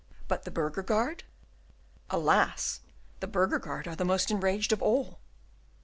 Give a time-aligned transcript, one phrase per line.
[0.27, 1.25] "But the burgher guard?"
[2.09, 2.81] "Alas!
[3.19, 5.19] the burgher guard are the most enraged of all."